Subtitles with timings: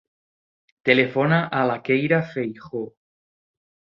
[0.89, 2.83] Telefona a la Keira Feijoo.